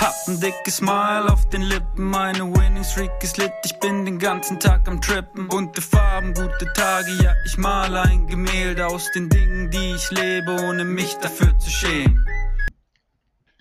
[0.00, 4.18] Hab ein dickes Smile auf den Lippen, meine Winning Streak ist lit, ich bin den
[4.18, 5.46] ganzen Tag am Trippen.
[5.46, 10.56] Bunte Farben, gute Tage, ja, ich male ein Gemälde aus den Dingen, die ich lebe,
[10.66, 12.24] ohne mich dafür zu schämen.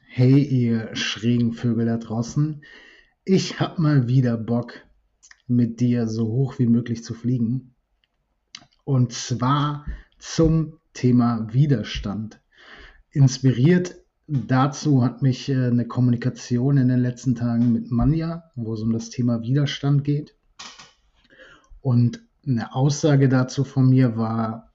[0.08, 2.64] Hey, ihr schrägen Vögel da draußen.
[3.26, 4.72] Ich hab mal wieder Bock,
[5.46, 7.76] mit dir so hoch wie möglich zu fliegen.
[8.86, 9.86] Und zwar
[10.20, 12.40] zum Thema Widerstand.
[13.12, 13.98] Inspiriert
[14.30, 18.94] dazu hat mich äh, eine Kommunikation in den letzten Tagen mit Manja, wo es um
[18.94, 20.36] das Thema Widerstand geht.
[21.82, 24.74] Und eine Aussage dazu von mir war,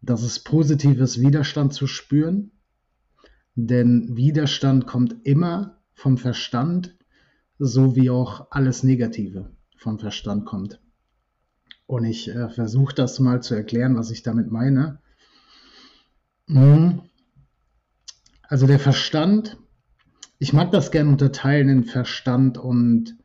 [0.00, 2.50] dass es positiv ist, Widerstand zu spüren.
[3.54, 6.96] Denn Widerstand kommt immer vom Verstand,
[7.58, 10.80] so wie auch alles Negative vom Verstand kommt.
[11.86, 15.00] Und ich äh, versuche das mal zu erklären, was ich damit meine.
[16.46, 17.02] Mhm.
[18.48, 19.56] Also der Verstand,
[20.38, 23.16] ich mag das gerne unterteilen in Verstand und,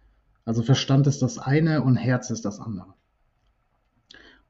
[0.45, 2.93] also Verstand ist das eine und Herz ist das andere.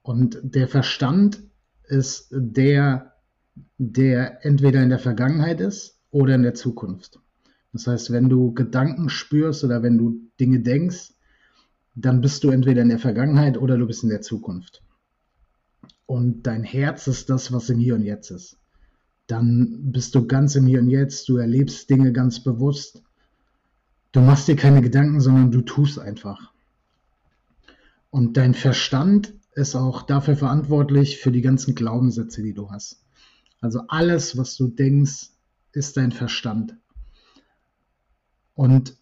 [0.02, 1.42] Und der Verstand
[1.86, 3.14] ist der,
[3.78, 7.20] der entweder in der Vergangenheit ist oder in der Zukunft.
[7.74, 11.14] Das heißt, wenn du Gedanken spürst oder wenn du Dinge denkst,
[11.96, 14.84] dann bist du entweder in der Vergangenheit oder du bist in der Zukunft.
[16.06, 18.58] Und dein Herz ist das, was im Hier und Jetzt ist
[19.28, 23.04] dann bist du ganz im Hier und Jetzt, du erlebst Dinge ganz bewusst.
[24.14, 26.52] Du machst dir keine Gedanken, sondern du tust einfach.
[28.10, 33.02] Und dein Verstand ist auch dafür verantwortlich für die ganzen Glaubenssätze, die du hast.
[33.60, 35.30] Also alles, was du denkst,
[35.74, 36.76] ist dein Verstand.
[38.56, 38.96] Und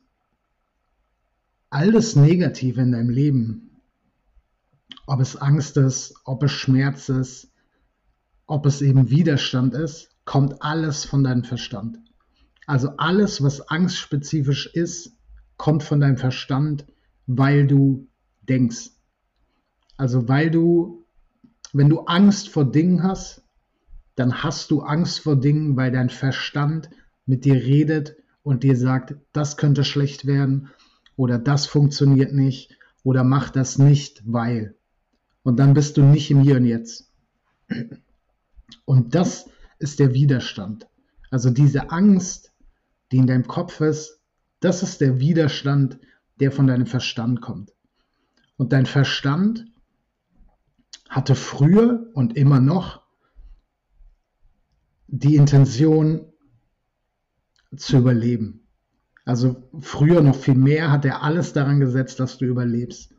[1.70, 3.70] alles Negative in deinem Leben,
[5.06, 7.52] ob es Angst ist, ob es Schmerz ist,
[8.48, 12.00] ob es eben Widerstand ist, kommt alles von deinem Verstand.
[12.68, 15.14] Also alles, was angstspezifisch ist,
[15.58, 16.86] kommt von deinem Verstand,
[17.28, 18.08] weil du
[18.42, 18.90] denkst.
[19.98, 21.06] Also weil du,
[21.74, 23.44] wenn du Angst vor Dingen hast,
[24.16, 26.90] dann hast du Angst vor Dingen, weil dein Verstand
[27.26, 30.70] mit dir redet und dir sagt, das könnte schlecht werden
[31.16, 34.76] oder das funktioniert nicht oder mach das nicht, weil.
[35.44, 37.12] Und dann bist du nicht im Hier und Jetzt.
[38.86, 39.50] Und das
[39.80, 40.88] ist der Widerstand.
[41.32, 42.54] Also diese Angst,
[43.12, 44.22] die in deinem Kopf ist,
[44.60, 46.00] das ist der Widerstand,
[46.40, 47.74] der von deinem Verstand kommt.
[48.58, 49.66] Und dein Verstand
[51.10, 53.04] hatte früher und immer noch
[55.08, 56.32] die Intention
[57.76, 58.68] zu überleben.
[59.24, 63.14] Also früher noch viel mehr hat er alles daran gesetzt, dass du überlebst.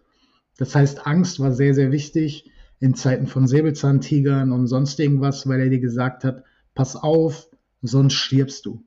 [0.57, 5.61] Das heißt, Angst war sehr, sehr wichtig in Zeiten von Säbelzahntigern und sonst irgendwas, weil
[5.61, 6.45] er dir gesagt hat,
[6.75, 7.49] pass auf,
[7.83, 8.85] sonst stirbst du.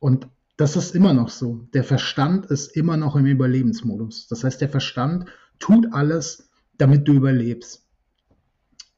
[0.00, 1.68] Und das ist immer noch so.
[1.72, 4.26] Der Verstand ist immer noch im Überlebensmodus.
[4.26, 5.26] Das heißt, der Verstand
[5.60, 7.86] tut alles, damit du überlebst.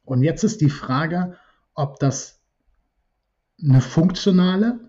[0.05, 1.37] Und jetzt ist die Frage,
[1.75, 2.41] ob das
[3.63, 4.81] eine funktionale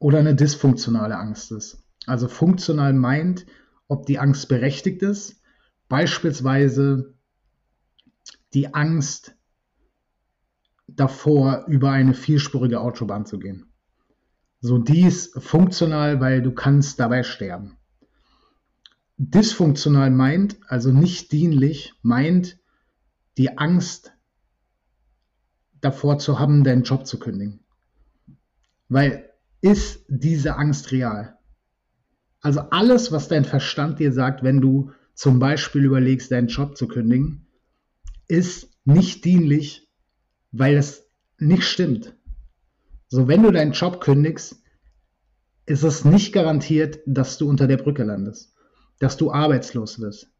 [0.00, 1.84] oder eine dysfunktionale Angst ist.
[2.06, 3.46] Also funktional meint,
[3.86, 5.40] ob die Angst berechtigt ist.
[5.88, 7.14] Beispielsweise
[8.54, 9.36] die Angst
[10.86, 13.72] davor, über eine vierspurige Autobahn zu gehen.
[14.60, 17.76] So dies funktional, weil du kannst dabei sterben.
[19.16, 22.58] Dysfunktional meint, also nicht dienlich, meint
[23.36, 24.12] die Angst
[25.80, 27.60] davor zu haben, deinen Job zu kündigen.
[28.88, 29.30] Weil
[29.60, 31.38] ist diese Angst real?
[32.40, 36.88] Also alles, was dein Verstand dir sagt, wenn du zum Beispiel überlegst, deinen Job zu
[36.88, 37.46] kündigen,
[38.30, 39.88] ist nicht dienlich,
[40.52, 41.06] weil es
[41.38, 42.14] nicht stimmt.
[43.08, 44.62] So, wenn du deinen Job kündigst,
[45.66, 48.54] ist es nicht garantiert, dass du unter der Brücke landest,
[49.00, 50.30] dass du arbeitslos wirst,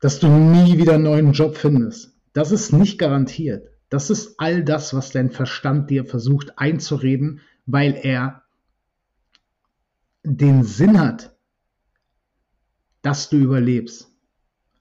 [0.00, 2.14] dass du nie wieder einen neuen Job findest.
[2.34, 3.68] Das ist nicht garantiert.
[3.88, 8.42] Das ist all das, was dein Verstand dir versucht einzureden, weil er
[10.24, 11.34] den Sinn hat,
[13.00, 14.11] dass du überlebst.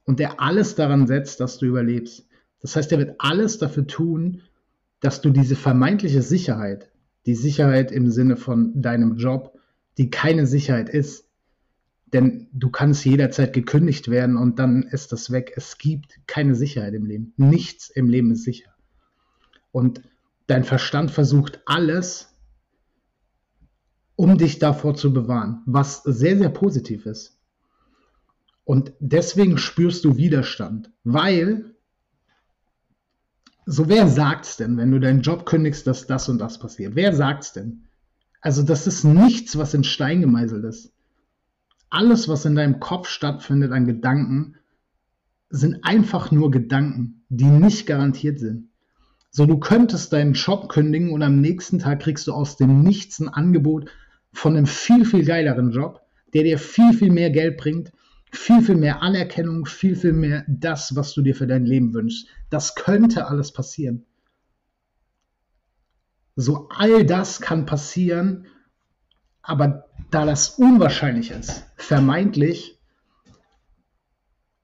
[0.06, 2.28] Und der alles daran setzt, dass du überlebst.
[2.62, 4.42] Das heißt, er wird alles dafür tun,
[5.00, 6.90] dass du diese vermeintliche Sicherheit,
[7.26, 9.60] die Sicherheit im Sinne von deinem Job,
[9.98, 11.26] die keine Sicherheit ist,
[12.14, 15.54] denn du kannst jederzeit gekündigt werden und dann ist das weg.
[15.56, 17.34] Es gibt keine Sicherheit im Leben.
[17.38, 18.72] Nichts im Leben ist sicher.
[19.72, 20.02] Und
[20.48, 22.36] dein Verstand versucht alles,
[24.16, 27.41] um dich davor zu bewahren, was sehr, sehr positiv ist.
[28.64, 31.76] Und deswegen spürst du Widerstand, weil,
[33.66, 36.96] so wer sagt's denn, wenn du deinen Job kündigst, dass das und das passiert?
[36.96, 37.88] Wer sagt's denn?
[38.42, 40.94] Also das ist nichts, was in Stein gemeißelt ist.
[41.90, 44.56] Alles, was in deinem Kopf stattfindet an Gedanken,
[45.50, 48.70] sind einfach nur Gedanken, die nicht garantiert sind.
[49.30, 53.20] So, du könntest deinen Job kündigen und am nächsten Tag kriegst du aus dem Nichts
[53.20, 53.90] ein Angebot
[54.34, 56.02] von einem viel, viel geileren Job,
[56.34, 57.92] der dir viel, viel mehr Geld bringt,
[58.32, 62.28] viel, viel mehr Anerkennung, viel, viel mehr das, was du dir für dein Leben wünschst.
[62.50, 64.06] Das könnte alles passieren.
[66.36, 68.48] So, all das kann passieren,
[69.42, 72.80] aber da das unwahrscheinlich ist, vermeintlich,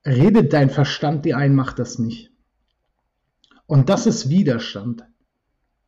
[0.06, 2.32] redet dein Verstand dir ein, macht das nicht.
[3.66, 5.06] Und das ist Widerstand.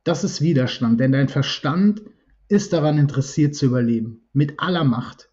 [0.03, 2.01] Das ist Widerstand, denn dein Verstand
[2.49, 5.28] ist daran interessiert zu überleben, mit aller Macht.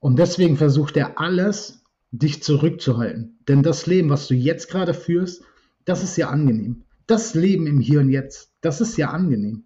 [0.00, 3.38] Und deswegen versucht er alles, dich zurückzuhalten.
[3.48, 5.42] Denn das Leben, was du jetzt gerade führst,
[5.84, 6.84] das ist ja angenehm.
[7.06, 9.64] Das Leben im Hier und Jetzt, das ist ja angenehm.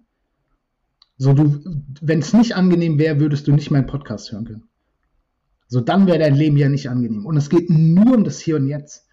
[1.19, 1.61] So, du,
[2.00, 4.69] wenn es nicht angenehm wäre, würdest du nicht meinen Podcast hören können.
[5.69, 7.26] So, dann wäre dein Leben ja nicht angenehm.
[7.26, 9.06] Und es geht nur um das Hier und Jetzt.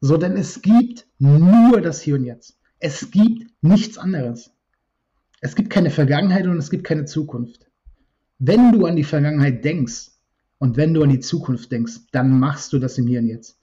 [0.00, 2.58] So, denn es gibt nur das Hier und Jetzt.
[2.78, 4.52] Es gibt nichts anderes.
[5.40, 7.66] Es gibt keine Vergangenheit und es gibt keine Zukunft.
[8.38, 10.10] Wenn du an die Vergangenheit denkst,
[10.58, 13.58] und wenn du an die Zukunft denkst, dann machst du das im Hier und Jetzt.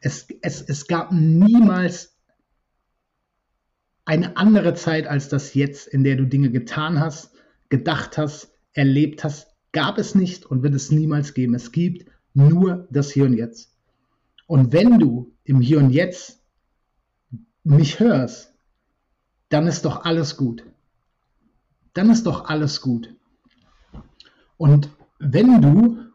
[0.00, 2.16] Es, es, es gab niemals
[4.06, 7.32] eine andere Zeit als das Jetzt, in der du Dinge getan hast,
[7.68, 11.54] gedacht hast, erlebt hast, gab es nicht und wird es niemals geben.
[11.54, 13.76] Es gibt nur das Hier und Jetzt.
[14.46, 16.42] Und wenn du im Hier und Jetzt
[17.62, 18.54] mich hörst,
[19.50, 20.64] dann ist doch alles gut.
[21.92, 23.14] Dann ist doch alles gut.
[24.56, 26.09] Und wenn du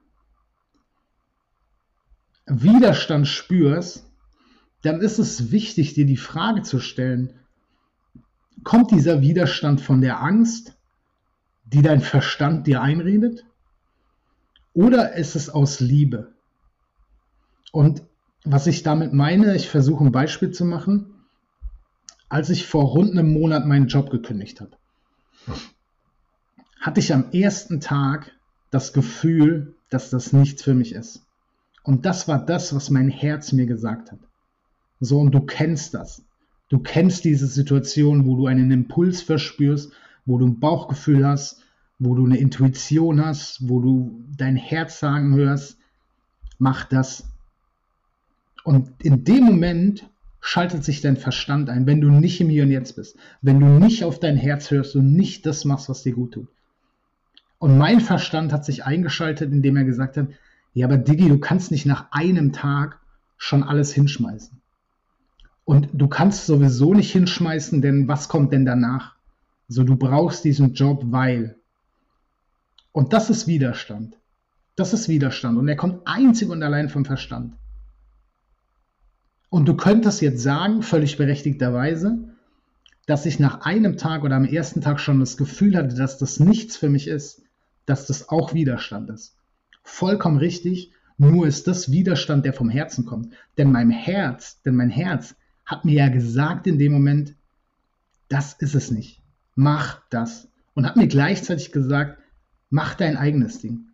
[2.45, 4.05] Widerstand spürst,
[4.83, 7.33] dann ist es wichtig, dir die Frage zu stellen,
[8.63, 10.75] kommt dieser Widerstand von der Angst,
[11.65, 13.45] die dein Verstand dir einredet?
[14.73, 16.33] Oder ist es aus Liebe?
[17.71, 18.03] Und
[18.43, 21.25] was ich damit meine, ich versuche ein Beispiel zu machen.
[22.29, 24.77] Als ich vor rund einem Monat meinen Job gekündigt habe,
[26.79, 28.31] hatte ich am ersten Tag
[28.69, 31.24] das Gefühl, dass das nichts für mich ist.
[31.85, 34.19] Und das war das, was mein Herz mir gesagt hat.
[34.99, 36.23] So, und du kennst das.
[36.67, 39.93] Du kennst diese Situation, wo du einen Impuls verspürst,
[40.25, 41.61] wo du ein Bauchgefühl hast,
[41.99, 45.77] wo du eine Intuition hast, wo du dein Herz sagen hörst,
[46.57, 47.29] mach das.
[48.63, 50.09] Und in dem Moment
[50.41, 53.67] schaltet sich dein Verstand ein, wenn du nicht im Hier und Jetzt bist, wenn du
[53.67, 56.47] nicht auf dein Herz hörst und nicht das machst, was dir gut tut.
[57.59, 60.29] Und mein Verstand hat sich eingeschaltet, indem er gesagt hat,
[60.75, 62.99] ja, aber Diggi, du kannst nicht nach einem Tag
[63.37, 64.61] schon alles hinschmeißen.
[65.63, 69.15] Und du kannst sowieso nicht hinschmeißen, denn was kommt denn danach?
[69.69, 71.55] So, du brauchst diesen Job, weil.
[72.91, 74.17] Und das ist Widerstand.
[74.75, 75.57] Das ist Widerstand.
[75.57, 77.53] Und er kommt einzig und allein vom Verstand.
[79.49, 82.35] Und du könntest jetzt sagen, völlig berechtigterweise,
[83.05, 86.41] dass ich nach einem Tag oder am ersten Tag schon das Gefühl hatte, dass das
[86.41, 87.43] nichts für mich ist,
[87.85, 89.34] dass das auch Widerstand ist.
[89.85, 93.33] Vollkommen richtig, nur ist das Widerstand, der vom Herzen kommt.
[93.57, 97.35] Denn mein Herz, denn mein Herz hat mir ja gesagt in dem Moment,
[98.27, 99.21] das ist es nicht.
[99.55, 100.49] Mach das.
[100.73, 102.19] Und hat mir gleichzeitig gesagt,
[102.69, 103.85] mach dein eigenes Ding.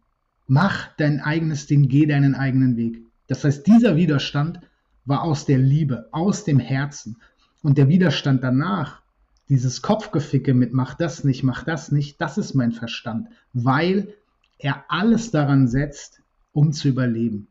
[0.48, 3.02] Mach dein eigenes Ding, geh deinen eigenen Weg.
[3.28, 4.62] Das heißt, dieser Widerstand
[5.06, 7.18] war aus der Liebe, aus dem Herzen.
[7.62, 9.02] Und der Widerstand danach,
[9.50, 14.14] dieses Kopfgeficke mit mach das nicht, mach das nicht, das ist mein Verstand, weil
[14.62, 16.22] er alles daran setzt,
[16.54, 17.48] um zu überleben.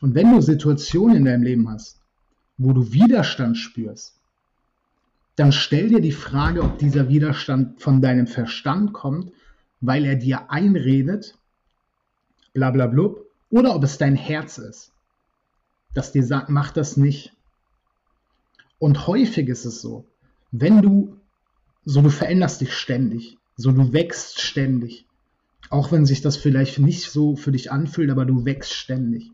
[0.00, 2.00] Und wenn du Situationen in deinem Leben hast,
[2.56, 4.18] wo du Widerstand spürst,
[5.36, 9.32] dann stell dir die Frage, ob dieser Widerstand von deinem Verstand kommt,
[9.80, 11.38] weil er dir einredet,
[12.52, 14.92] bla bla blub, oder ob es dein Herz ist,
[15.94, 17.32] das dir sagt, mach das nicht.
[18.78, 20.04] Und häufig ist es so,
[20.50, 21.16] wenn du,
[21.84, 25.07] so du veränderst dich ständig, so du wächst ständig.
[25.70, 29.30] Auch wenn sich das vielleicht nicht so für dich anfühlt, aber du wächst ständig.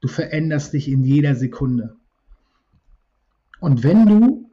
[0.00, 1.96] Du veränderst dich in jeder Sekunde.
[3.60, 4.50] Und wenn du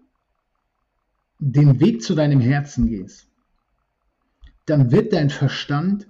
[1.39, 3.27] den Weg zu deinem Herzen gehst,
[4.65, 6.07] dann wird dein Verstand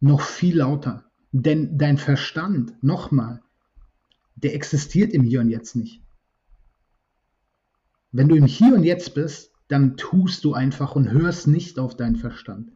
[0.00, 1.04] noch viel lauter.
[1.32, 3.42] Denn dein Verstand, nochmal,
[4.34, 6.02] der existiert im Hier und Jetzt nicht.
[8.12, 11.96] Wenn du im Hier und Jetzt bist, dann tust du einfach und hörst nicht auf
[11.96, 12.72] deinen Verstand.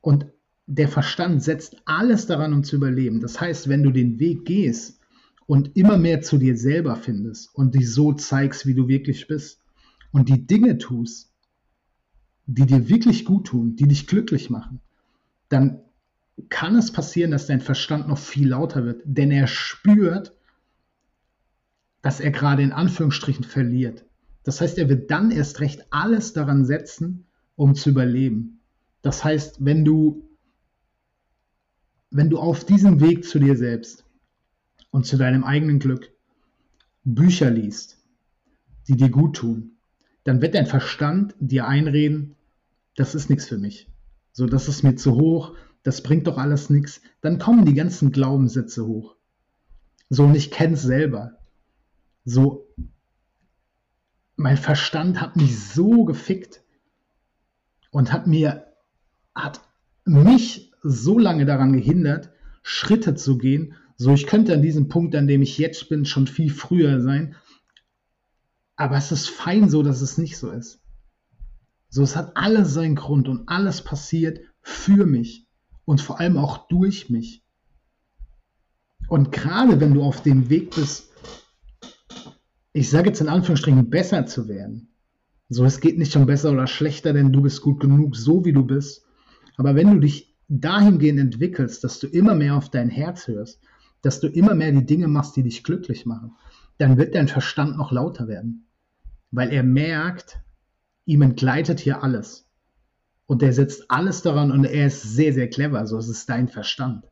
[0.00, 0.26] Und
[0.66, 3.20] der Verstand setzt alles daran, um zu überleben.
[3.20, 5.00] Das heißt, wenn du den Weg gehst
[5.46, 9.60] und immer mehr zu dir selber findest und dich so zeigst, wie du wirklich bist
[10.12, 11.32] und die Dinge tust,
[12.46, 14.80] die dir wirklich gut tun, die dich glücklich machen,
[15.48, 15.80] dann
[16.48, 20.32] kann es passieren, dass dein Verstand noch viel lauter wird, denn er spürt,
[22.02, 24.04] dass er gerade in Anführungsstrichen verliert.
[24.44, 27.26] Das heißt, er wird dann erst recht alles daran setzen,
[27.56, 28.59] um zu überleben.
[29.02, 30.28] Das heißt, wenn du,
[32.10, 34.04] wenn du auf diesem Weg zu dir selbst
[34.90, 36.10] und zu deinem eigenen Glück
[37.04, 37.98] Bücher liest,
[38.88, 39.76] die dir gut tun,
[40.24, 42.36] dann wird dein Verstand dir einreden,
[42.96, 43.88] das ist nichts für mich.
[44.32, 47.00] So, das ist mir zu hoch, das bringt doch alles nichts.
[47.20, 49.16] Dann kommen die ganzen Glaubenssätze hoch.
[50.10, 51.38] So, und ich kenne es selber.
[52.24, 52.68] So,
[54.36, 56.62] mein Verstand hat mich so gefickt
[57.90, 58.69] und hat mir,
[59.44, 59.60] hat
[60.04, 62.30] mich so lange daran gehindert,
[62.62, 63.74] Schritte zu gehen.
[63.96, 67.34] So, ich könnte an diesem Punkt, an dem ich jetzt bin, schon viel früher sein.
[68.76, 70.80] Aber es ist fein so, dass es nicht so ist.
[71.90, 75.46] So, es hat alles seinen Grund und alles passiert für mich
[75.84, 77.44] und vor allem auch durch mich.
[79.08, 81.10] Und gerade wenn du auf dem Weg bist,
[82.72, 84.94] ich sage jetzt in Anführungsstrichen, besser zu werden.
[85.48, 88.52] So, es geht nicht um besser oder schlechter, denn du bist gut genug, so wie
[88.52, 89.04] du bist.
[89.60, 93.60] Aber wenn du dich dahingehend entwickelst, dass du immer mehr auf dein Herz hörst,
[94.00, 96.32] dass du immer mehr die Dinge machst, die dich glücklich machen,
[96.78, 98.64] dann wird dein Verstand noch lauter werden.
[99.30, 100.40] Weil er merkt,
[101.04, 102.48] ihm entgleitet hier alles.
[103.26, 105.86] Und er setzt alles daran und er ist sehr, sehr clever.
[105.86, 107.04] So, es ist dein Verstand.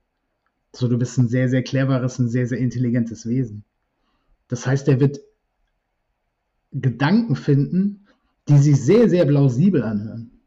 [0.74, 3.62] So, du bist ein sehr, sehr cleveres, ein sehr, sehr intelligentes Wesen.
[4.48, 5.20] Das heißt, er wird
[6.72, 8.06] Gedanken finden,
[8.48, 10.37] die sich sehr, sehr plausibel anhören.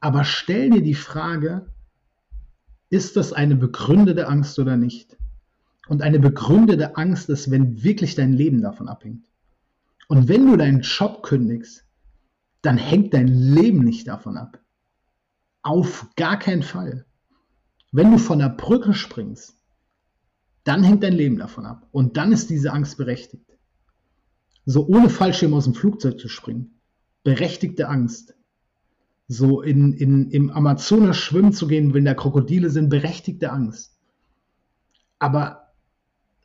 [0.00, 1.72] Aber stell dir die Frage,
[2.90, 5.16] ist das eine begründete Angst oder nicht?
[5.88, 9.26] Und eine begründete Angst ist, wenn wirklich dein Leben davon abhängt.
[10.08, 11.84] Und wenn du deinen Job kündigst,
[12.62, 14.60] dann hängt dein Leben nicht davon ab.
[15.62, 17.06] Auf gar keinen Fall.
[17.92, 19.56] Wenn du von der Brücke springst,
[20.64, 21.88] dann hängt dein Leben davon ab.
[21.92, 23.56] Und dann ist diese Angst berechtigt.
[24.64, 26.80] So ohne Fallschirm aus dem Flugzeug zu springen.
[27.22, 28.35] Berechtigte Angst.
[29.28, 33.98] So in, in, im Amazonas schwimmen zu gehen, wenn da Krokodile sind, berechtigte Angst.
[35.18, 35.72] Aber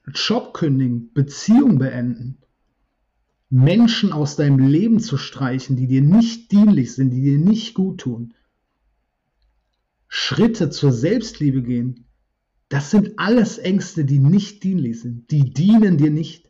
[0.07, 2.39] Job kündigen, Beziehung beenden,
[3.49, 7.99] Menschen aus deinem Leben zu streichen, die dir nicht dienlich sind, die dir nicht gut
[7.99, 8.33] tun,
[10.07, 12.05] Schritte zur Selbstliebe gehen,
[12.71, 15.29] das sind alles Ängste, die nicht dienlich sind.
[15.29, 16.49] Die dienen dir nicht.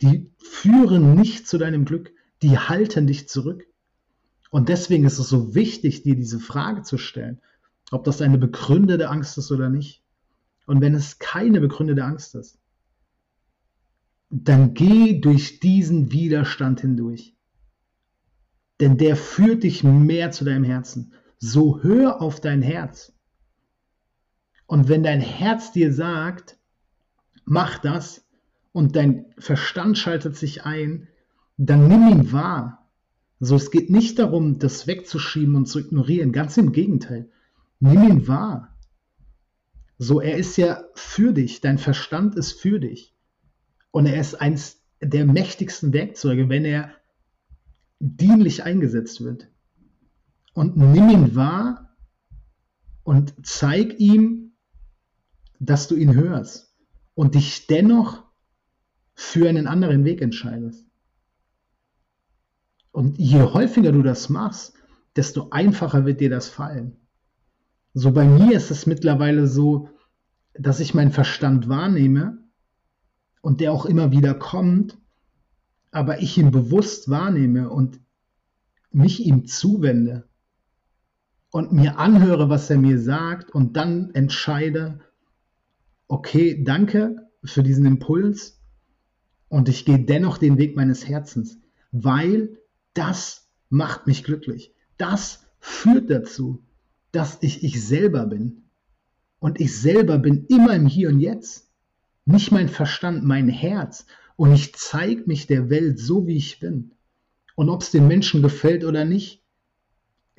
[0.00, 2.10] Die führen nicht zu deinem Glück.
[2.40, 3.67] Die halten dich zurück.
[4.50, 7.40] Und deswegen ist es so wichtig, dir diese Frage zu stellen,
[7.90, 10.02] ob das eine begründete Angst ist oder nicht.
[10.66, 12.58] Und wenn es keine begründete Angst ist,
[14.30, 17.34] dann geh durch diesen Widerstand hindurch.
[18.80, 23.12] Denn der führt dich mehr zu deinem Herzen so hör auf dein Herz.
[24.66, 26.58] Und wenn dein Herz dir sagt,
[27.44, 28.24] mach das,
[28.72, 31.08] und dein Verstand schaltet sich ein,
[31.56, 32.87] dann nimm ihn wahr.
[33.40, 36.32] So, es geht nicht darum, das wegzuschieben und zu ignorieren.
[36.32, 37.30] Ganz im Gegenteil.
[37.80, 38.76] Nimm ihn wahr.
[39.98, 41.60] So, er ist ja für dich.
[41.60, 43.14] Dein Verstand ist für dich.
[43.90, 46.92] Und er ist eins der mächtigsten Werkzeuge, wenn er
[48.00, 49.48] dienlich eingesetzt wird
[50.54, 51.96] und nimm ihn wahr
[53.04, 54.52] und zeig ihm,
[55.60, 56.76] dass du ihn hörst
[57.14, 58.24] und dich dennoch
[59.14, 60.87] für einen anderen Weg entscheidest.
[62.98, 64.74] Und je häufiger du das machst,
[65.14, 66.96] desto einfacher wird dir das fallen.
[67.94, 69.88] So bei mir ist es mittlerweile so,
[70.54, 72.38] dass ich meinen Verstand wahrnehme
[73.40, 74.98] und der auch immer wieder kommt,
[75.92, 78.00] aber ich ihn bewusst wahrnehme und
[78.90, 80.28] mich ihm zuwende
[81.52, 84.98] und mir anhöre, was er mir sagt und dann entscheide,
[86.08, 88.60] okay, danke für diesen Impuls
[89.48, 91.60] Und ich gehe dennoch den Weg meines Herzens,
[91.92, 92.58] weil
[92.94, 94.72] das macht mich glücklich.
[94.96, 96.62] Das führt dazu,
[97.12, 98.64] dass ich ich selber bin.
[99.40, 101.70] Und ich selber bin immer im Hier und Jetzt.
[102.24, 104.06] Nicht mein Verstand, mein Herz.
[104.36, 106.92] Und ich zeige mich der Welt so, wie ich bin.
[107.54, 109.42] Und ob es den Menschen gefällt oder nicht,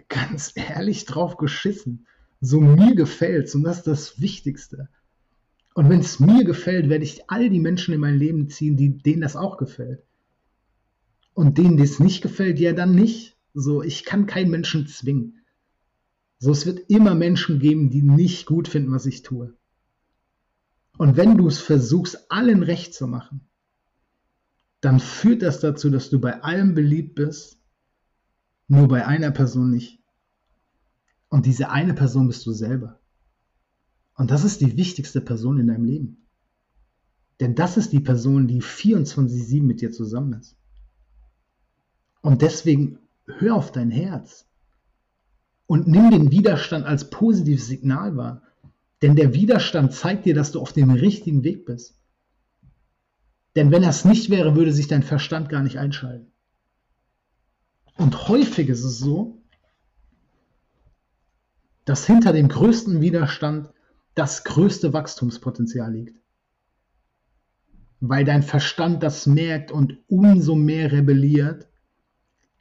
[0.08, 2.08] ganz ehrlich drauf geschissen.
[2.42, 4.88] So mir gefällt's und das ist das Wichtigste.
[5.74, 8.98] Und wenn es mir gefällt, werde ich all die Menschen in mein Leben ziehen, die,
[8.98, 10.04] denen das auch gefällt.
[11.40, 13.38] Und denen das nicht gefällt, ja dann nicht.
[13.54, 15.40] So, ich kann keinen Menschen zwingen.
[16.38, 19.54] So, es wird immer Menschen geben, die nicht gut finden, was ich tue.
[20.98, 23.48] Und wenn du es versuchst, allen recht zu machen,
[24.82, 27.58] dann führt das dazu, dass du bei allem beliebt bist,
[28.68, 30.04] nur bei einer Person nicht.
[31.30, 33.00] Und diese eine Person bist du selber.
[34.14, 36.28] Und das ist die wichtigste Person in deinem Leben.
[37.40, 40.59] Denn das ist die Person, die 24-7 mit dir zusammen ist.
[42.22, 44.46] Und deswegen hör auf dein Herz
[45.68, 48.42] und nimm den Widerstand als positives Signal wahr.
[49.02, 51.96] Denn der Widerstand zeigt dir, dass du auf dem richtigen Weg bist.
[53.56, 56.32] Denn wenn das nicht wäre, würde sich dein Verstand gar nicht einschalten.
[57.98, 59.42] Und häufig ist es so,
[61.86, 63.70] dass hinter dem größten Widerstand
[64.16, 66.20] das größte Wachstumspotenzial liegt.
[68.00, 71.69] Weil dein Verstand das merkt und umso mehr rebelliert,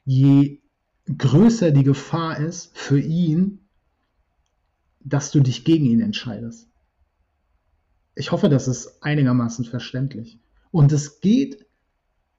[0.09, 0.59] je
[1.05, 3.59] größer die Gefahr ist für ihn,
[5.01, 6.67] dass du dich gegen ihn entscheidest.
[8.15, 10.39] Ich hoffe, das ist einigermaßen verständlich.
[10.71, 11.67] Und es geht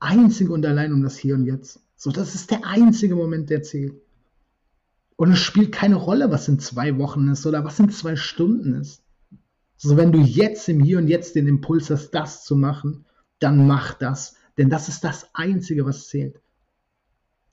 [0.00, 1.80] einzig und allein um das Hier und Jetzt.
[1.94, 3.94] So, das ist der einzige Moment, der zählt.
[5.14, 8.74] Und es spielt keine Rolle, was in zwei Wochen ist oder was in zwei Stunden
[8.74, 9.04] ist.
[9.76, 13.06] So, wenn du jetzt im Hier und Jetzt den Impuls hast, das zu machen,
[13.38, 14.34] dann mach das.
[14.58, 16.40] Denn das ist das Einzige, was zählt.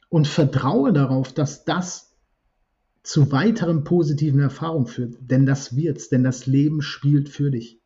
[0.09, 2.15] Und vertraue darauf, dass das
[3.03, 5.15] zu weiteren positiven Erfahrungen führt.
[5.19, 7.81] Denn das wird's, denn das Leben spielt für dich.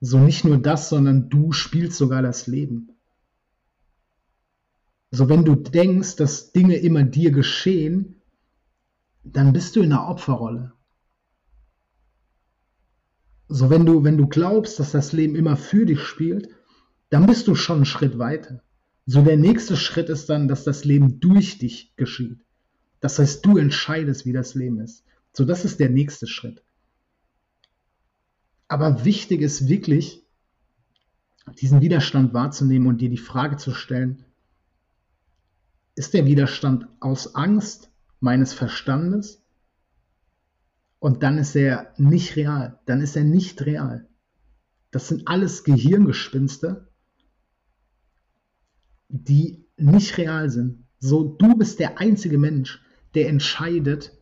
[0.00, 2.90] So nicht nur das, sondern du spielst sogar das Leben.
[5.10, 8.20] So wenn du denkst, dass Dinge immer dir geschehen,
[9.22, 10.72] dann bist du in einer Opferrolle.
[13.48, 16.48] So, wenn du, wenn du glaubst, dass das Leben immer für dich spielt,
[17.10, 18.62] dann bist du schon einen Schritt weiter.
[19.06, 22.44] So, der nächste Schritt ist dann, dass das Leben durch dich geschieht.
[23.00, 25.04] Das heißt, du entscheidest, wie das Leben ist.
[25.32, 26.62] So, das ist der nächste Schritt.
[28.66, 30.24] Aber wichtig ist wirklich,
[31.60, 34.24] diesen Widerstand wahrzunehmen und dir die Frage zu stellen,
[35.94, 39.40] ist der Widerstand aus Angst meines Verstandes
[40.98, 44.08] und dann ist er nicht real, dann ist er nicht real.
[44.90, 46.85] Das sind alles Gehirngespinste,
[49.08, 50.84] die nicht real sind.
[50.98, 52.82] So, du bist der einzige Mensch,
[53.14, 54.12] der entscheidet,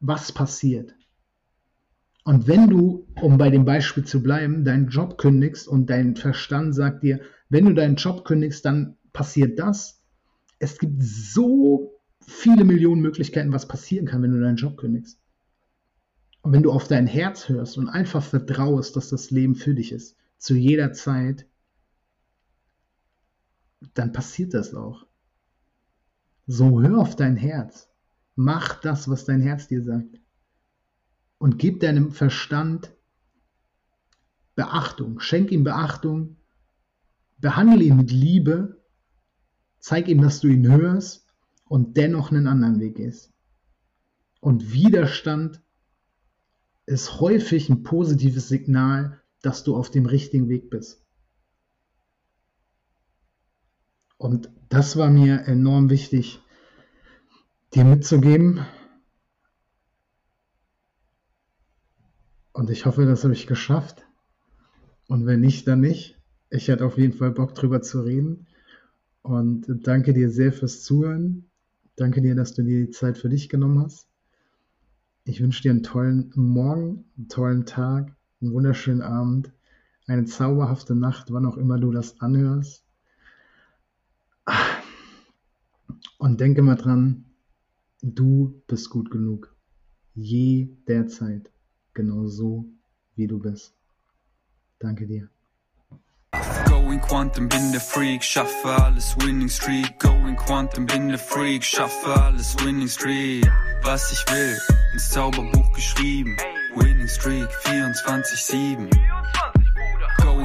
[0.00, 0.94] was passiert.
[2.24, 6.74] Und wenn du, um bei dem Beispiel zu bleiben, deinen Job kündigst und dein Verstand
[6.74, 10.02] sagt dir, wenn du deinen Job kündigst, dann passiert das.
[10.58, 15.20] Es gibt so viele Millionen Möglichkeiten, was passieren kann, wenn du deinen Job kündigst.
[16.40, 19.92] Und wenn du auf dein Herz hörst und einfach vertraust, dass das Leben für dich
[19.92, 21.46] ist, zu jeder Zeit,
[23.94, 25.06] dann passiert das auch.
[26.46, 27.88] So hör auf dein Herz.
[28.36, 30.20] Mach das, was dein Herz dir sagt.
[31.38, 32.92] Und gib deinem Verstand
[34.54, 35.20] Beachtung.
[35.20, 36.36] Schenk ihm Beachtung.
[37.38, 38.82] Behandle ihn mit Liebe.
[39.78, 41.26] Zeig ihm, dass du ihn hörst
[41.66, 43.32] und dennoch einen anderen Weg gehst.
[44.40, 45.62] Und Widerstand
[46.86, 51.03] ist häufig ein positives Signal, dass du auf dem richtigen Weg bist.
[54.24, 56.40] Und das war mir enorm wichtig,
[57.74, 58.64] dir mitzugeben.
[62.54, 64.06] Und ich hoffe, das habe ich geschafft.
[65.08, 66.18] Und wenn nicht, dann nicht.
[66.48, 68.46] Ich hatte auf jeden Fall Bock drüber zu reden.
[69.20, 71.50] Und danke dir sehr fürs Zuhören.
[71.94, 74.08] Danke dir, dass du dir die Zeit für dich genommen hast.
[75.24, 79.52] Ich wünsche dir einen tollen Morgen, einen tollen Tag, einen wunderschönen Abend,
[80.06, 82.84] eine zauberhafte Nacht, wann auch immer du das anhörst.
[86.18, 87.24] Und denke mal dran,
[88.02, 89.54] du bist gut genug.
[90.14, 91.50] Jederzeit.
[91.92, 92.66] Genau so,
[93.14, 93.74] wie du bist.
[94.78, 95.28] Danke dir.
[96.66, 99.98] Going Quantum, bin der Freak, schaffe alles Winning Streak.
[100.00, 103.46] Going Quantum, bin der Freak, schaffe alles Winning Streak.
[103.82, 104.58] Was ich will,
[104.92, 106.36] ins Zauberbuch geschrieben.
[106.74, 108.90] Winning Streak 24-7.